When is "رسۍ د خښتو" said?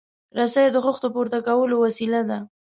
0.37-1.07